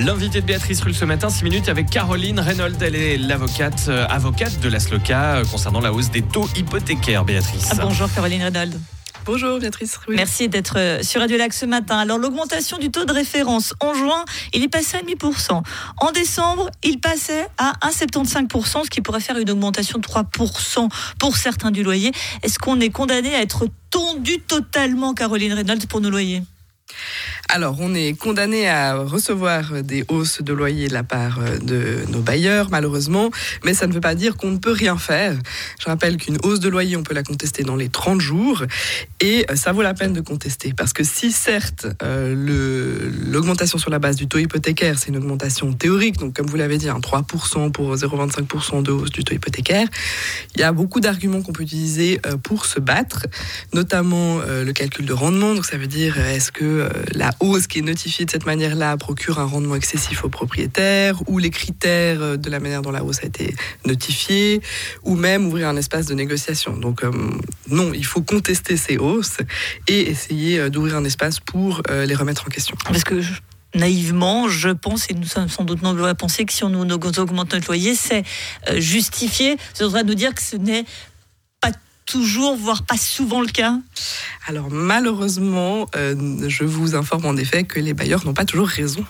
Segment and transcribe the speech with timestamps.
[0.00, 2.76] L'invité de Béatrice Rulle ce matin, 6 minutes avec Caroline Reynolds.
[2.80, 7.26] Elle est l'avocate euh, avocate de la SLOCA euh, concernant la hausse des taux hypothécaires,
[7.26, 7.68] Béatrice.
[7.70, 8.80] Ah, bonjour Caroline Reynolds.
[9.26, 10.00] Bonjour Béatrice.
[10.08, 11.98] Merci d'être euh, sur Radio Lac ce matin.
[11.98, 15.62] Alors l'augmentation du taux de référence en juin, il est passé à 8%.
[15.98, 21.36] En décembre, il passait à 1,75%, ce qui pourrait faire une augmentation de 3% pour
[21.36, 22.10] certains du loyer.
[22.42, 26.42] Est-ce qu'on est condamné à être tondu totalement, Caroline Reynolds, pour nos loyers?
[27.52, 32.10] Alors, on est condamné à recevoir des hausses de loyer de la part euh, de
[32.10, 33.30] nos bailleurs, malheureusement,
[33.64, 35.36] mais ça ne veut pas dire qu'on ne peut rien faire.
[35.80, 38.62] Je rappelle qu'une hausse de loyer, on peut la contester dans les 30 jours,
[39.20, 43.90] et euh, ça vaut la peine de contester, parce que si certes, euh, l'augmentation sur
[43.90, 47.00] la base du taux hypothécaire, c'est une augmentation théorique, donc comme vous l'avez dit, un
[47.00, 49.88] 3% pour 0,25% de hausse du taux hypothécaire,
[50.54, 53.26] il y a beaucoup d'arguments qu'on peut utiliser pour se battre,
[53.74, 57.82] notamment le calcul de rendement, donc ça veut dire est-ce que la hausse qui est
[57.82, 62.60] notifiée de cette manière-là procure un rendement excessif aux propriétaires, ou les critères de la
[62.60, 63.54] manière dont la hausse a été
[63.86, 64.60] notifiée,
[65.02, 66.76] ou même ouvrir un espace de négociation.
[66.76, 67.10] Donc euh,
[67.68, 69.38] non, il faut contester ces hausses
[69.88, 72.76] et essayer euh, d'ouvrir un espace pour euh, les remettre en question.
[72.84, 73.20] Parce que
[73.74, 76.94] naïvement, je pense, et nous sommes sans doute nombreux à penser que si on nous
[76.94, 78.24] augmente notre loyer, c'est
[78.76, 79.56] justifié.
[79.74, 80.84] Ça devrait nous dire que ce n'est
[82.10, 83.78] toujours, voire pas souvent le cas
[84.46, 89.04] Alors malheureusement, euh, je vous informe en effet que les bailleurs n'ont pas toujours raison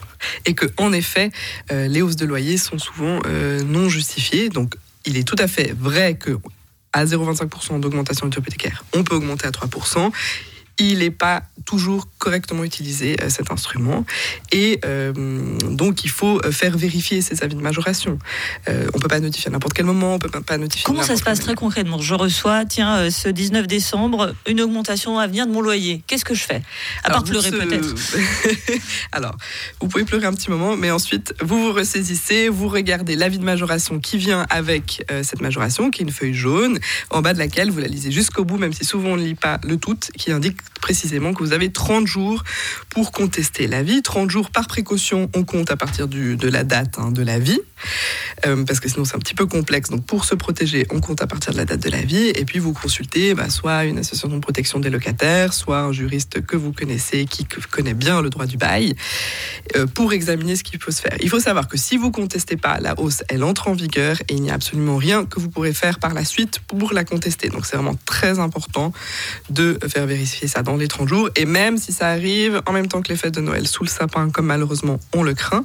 [0.45, 1.31] et que en effet,
[1.71, 4.49] euh, les hausses de loyer sont souvent euh, non justifiées.
[4.49, 4.75] Donc
[5.07, 6.39] il est tout à fait vrai que
[6.93, 10.11] à 0,25% d'augmentation hypothécaire, on peut augmenter à 3%
[10.87, 14.05] il n'est pas toujours correctement utilisé euh, cet instrument
[14.51, 15.13] et euh,
[15.71, 18.19] donc il faut euh, faire vérifier ces avis de majoration.
[18.67, 20.85] on ne peut pas notifier à n'importe quel moment, on peut pas notifier.
[20.85, 21.99] Comment ça se passe très concrètement?
[22.01, 26.03] Je reçois, tiens, ce 19 décembre, une augmentation à venir de mon loyer.
[26.07, 26.63] Qu'est-ce que je fais?
[27.05, 27.95] À part pleurer peut-être.
[29.13, 29.37] Alors,
[29.81, 33.45] vous pouvez pleurer un petit moment, mais ensuite vous vous ressaisissez, vous regardez l'avis de
[33.45, 36.79] majoration qui vient avec cette majoration, qui est une feuille jaune,
[37.11, 39.35] en bas de laquelle vous la lisez jusqu'au bout, même si souvent on ne lit
[39.35, 42.43] pas le tout, qui indique précisément que vous avez 30 jours
[42.89, 44.03] pour contester l'avis.
[44.03, 47.61] 30 jours par précaution, on compte à partir du, de la date hein, de l'avis,
[48.47, 49.91] euh, parce que sinon c'est un petit peu complexe.
[49.91, 52.59] Donc pour se protéger, on compte à partir de la date de l'avis, et puis
[52.59, 56.73] vous consultez bah, soit une association de protection des locataires, soit un juriste que vous
[56.73, 58.95] connaissez, qui connaît bien le droit du bail,
[59.77, 61.17] euh, pour examiner ce qu'il peut se faire.
[61.21, 64.35] Il faut savoir que si vous contestez pas, la hausse, elle entre en vigueur, et
[64.35, 67.49] il n'y a absolument rien que vous pourrez faire par la suite pour la contester.
[67.49, 68.93] Donc c'est vraiment très important
[69.51, 71.31] de faire vérifier ça dans les 30 jours.
[71.37, 73.89] Et même si ça arrive en même temps que les fêtes de Noël sous le
[73.89, 75.65] sapin, comme malheureusement on le craint,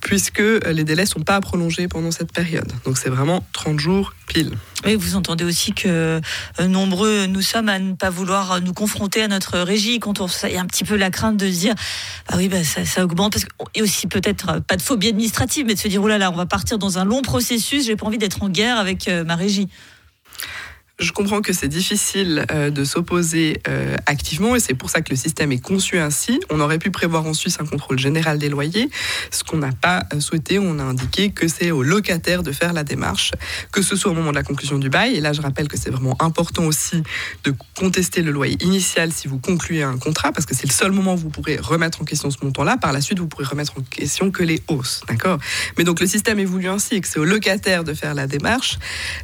[0.00, 2.70] puisque les délais ne sont pas prolongés pendant cette période.
[2.84, 4.52] Donc c'est vraiment 30 jours pile.
[4.84, 6.20] Oui, vous entendez aussi que
[6.58, 10.26] euh, nombreux nous sommes à ne pas vouloir nous confronter à notre régie quand on
[10.48, 11.74] y a un petit peu la crainte de se dire
[12.28, 15.66] ah oui bah ça, augmente parce que, et aussi peut-être euh, pas de phobie administrative
[15.66, 17.96] mais de se dire oh là là on va partir dans un long processus j'ai
[17.96, 19.68] pas envie d'être en guerre avec euh, ma régie.
[20.98, 25.10] Je comprends que c'est difficile euh, de s'opposer euh, activement et c'est pour ça que
[25.10, 26.40] le système est conçu ainsi.
[26.48, 28.88] On aurait pu prévoir en Suisse un contrôle général des loyers.
[29.30, 32.72] Ce qu'on n'a pas euh, souhaité, on a indiqué que c'est au locataire de faire
[32.72, 33.32] la démarche,
[33.72, 35.16] que ce soit au moment de la conclusion du bail.
[35.16, 37.02] Et là, je rappelle que c'est vraiment important aussi
[37.44, 40.92] de contester le loyer initial si vous concluez un contrat, parce que c'est le seul
[40.92, 42.78] moment où vous pourrez remettre en question ce montant-là.
[42.78, 45.02] Par la suite, vous pourrez remettre en question que les hausses.
[45.08, 45.38] D'accord?
[45.76, 48.26] Mais donc le système est voulu ainsi et que c'est au locataire de faire la
[48.26, 48.78] démarche.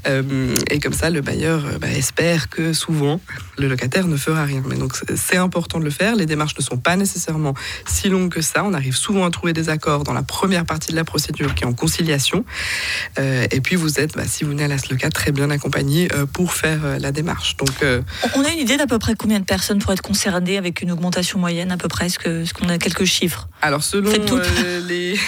[0.05, 3.21] et comme ça, le bailleur euh, bah, espère que souvent
[3.59, 4.63] le locataire ne fera rien.
[4.67, 6.17] Mais donc c'est important de le faire.
[6.17, 7.55] Les démarches ne sont pas nécessairement
[7.87, 8.65] si longues que ça.
[8.65, 11.65] On arrive souvent à trouver des accords dans la première partie de la procédure qui
[11.65, 12.45] est en conciliation.
[13.19, 16.09] Euh, et puis vous êtes, bah, si vous venez à la SLOCA, très bien accompagné
[16.15, 17.57] euh, pour faire la démarche.
[17.57, 17.85] Donc,
[18.35, 20.93] On a une idée d'à peu près combien de personnes pourraient être concernées avec une
[20.93, 22.07] augmentation moyenne à peu près?
[22.07, 23.49] Est-ce qu'on a quelques chiffres?
[23.61, 24.11] Alors selon
[24.89, 25.19] les,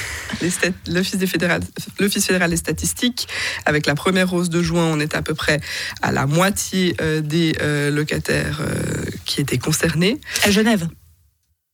[0.89, 3.29] l'Office fédéral, des statistiques,
[3.65, 5.61] avec la première hausse de juin, on est à peu près
[6.03, 10.21] à la moitié euh, des euh, locataires euh, qui étaient concernés.
[10.45, 10.89] À Genève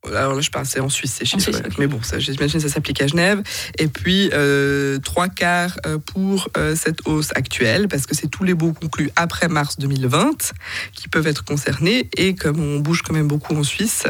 [0.09, 1.51] alors là, je parle, c'est en Suisse, ces chiffres.
[1.79, 3.43] Mais bon, j'imagine que ça s'applique à Genève.
[3.79, 8.45] Et puis, euh, trois quarts euh, pour euh, cette hausse actuelle, parce que c'est tous
[8.45, 10.55] les baux conclus après mars 2020
[10.95, 12.09] qui peuvent être concernés.
[12.17, 14.05] Et comme on bouge quand même beaucoup en Suisse,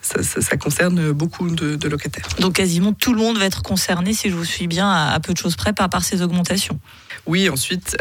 [0.00, 2.26] ça, concerne beaucoup de, locataires.
[2.38, 5.34] Donc, quasiment tout le monde va être concerné, si je vous suis bien, à, peu
[5.34, 6.80] de choses près, par, par ces augmentations.
[7.26, 7.98] Oui, ensuite,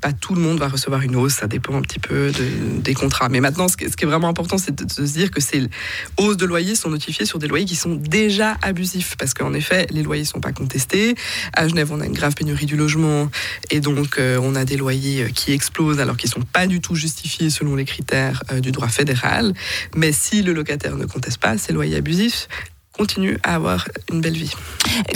[0.00, 2.32] pas tout le monde va recevoir une hausse, ça dépend un petit peu
[2.80, 3.28] des contrats.
[3.28, 5.68] Mais maintenant, ce qui, est vraiment important, c'est de, de, se dire que c'est
[6.16, 9.86] hausse de loyers sont notifiés sur des loyers qui sont déjà abusifs, parce qu'en effet,
[9.90, 11.14] les loyers ne sont pas contestés.
[11.52, 13.30] À Genève, on a une grave pénurie du logement,
[13.70, 16.66] et donc euh, on a des loyers euh, qui explosent alors qu'ils ne sont pas
[16.66, 19.52] du tout justifiés selon les critères euh, du droit fédéral.
[19.94, 22.48] Mais si le locataire ne conteste pas ces loyers abusifs,
[22.92, 24.52] continuent à avoir une belle vie.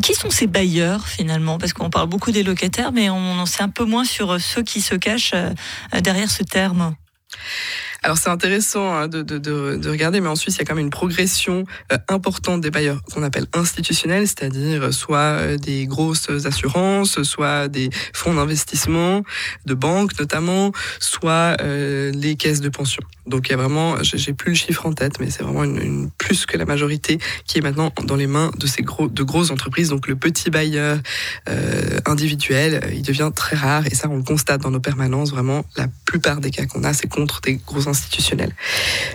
[0.02, 1.58] Qui sont ces bailleurs finalement?
[1.58, 4.62] Parce qu'on parle beaucoup des locataires, mais on en sait un peu moins sur ceux
[4.62, 5.34] qui se cachent
[6.00, 6.94] derrière ce terme.
[8.04, 10.64] Alors c'est intéressant hein, de, de, de, de, regarder, mais en Suisse, il y a
[10.64, 15.86] quand même une progression euh, importante des bailleurs qu'on appelle institutionnels, c'est-à-dire soit euh, des
[15.86, 19.22] grosses assurances, soit des fonds d'investissement,
[19.66, 23.02] de banques notamment, soit euh, les caisses de pension.
[23.26, 25.80] Donc il y a vraiment, j'ai plus le chiffre en tête, mais c'est vraiment une,
[25.80, 29.22] une, plus que la majorité qui est maintenant dans les mains de ces gros, de
[29.22, 29.90] grosses entreprises.
[29.90, 30.98] Donc le petit bailleur
[31.48, 35.30] euh, individuel, il devient très rare, et ça on le constate dans nos permanences.
[35.30, 38.54] Vraiment, la plupart des cas qu'on a, c'est contre des grosses institutionnel.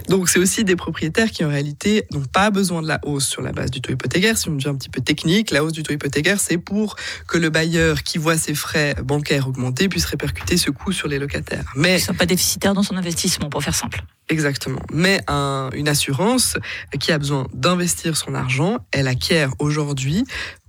[0.09, 3.43] Donc c'est aussi des propriétaires qui en réalité n'ont pas besoin de la hausse sur
[3.43, 4.35] la base du taux hypothécaire.
[4.35, 6.95] Si on devient un petit peu technique, la hausse du taux hypothécaire, c'est pour
[7.27, 11.19] que le bailleur qui voit ses frais bancaires augmenter puisse répercuter ce coût sur les
[11.19, 11.71] locataires.
[11.75, 14.01] Mais ne sont pas déficitaires dans son investissement, pour faire simple.
[14.27, 14.81] Exactement.
[14.91, 16.57] Mais un, une assurance
[16.99, 20.25] qui a besoin d'investir son argent, elle acquiert aujourd'hui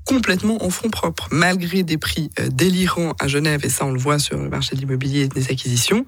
[0.09, 4.01] complètement en fonds propres, malgré des prix euh, délirants à Genève, et ça on le
[4.01, 6.07] voit sur le marché de l'immobilier et des acquisitions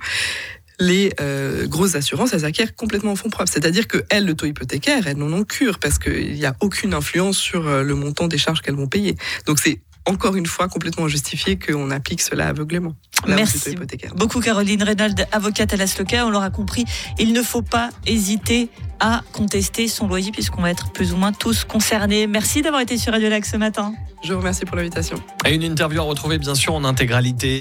[0.83, 3.53] les euh, grosses assurances, elles acquièrent complètement en fonds propres.
[3.53, 6.95] C'est-à-dire que elles, le taux hypothécaire, elles n'en ont cure parce qu'il n'y a aucune
[6.95, 9.15] influence sur euh, le montant des charges qu'elles vont payer.
[9.45, 12.95] Donc c'est encore une fois complètement injustifié qu'on applique cela aveuglément.
[13.27, 13.77] Merci
[14.17, 16.27] beaucoup Caroline Reynald, avocate à la SLOCA.
[16.27, 16.87] On l'aura compris,
[17.19, 18.71] il ne faut pas hésiter
[19.01, 22.27] à contester son loyer puisqu'on va être plus ou moins tous concernés.
[22.27, 23.95] Merci d'avoir été sur Radio Lac ce matin.
[24.23, 25.17] Je vous remercie pour l'invitation.
[25.47, 27.59] Et une interview à retrouver bien sûr en intégralité.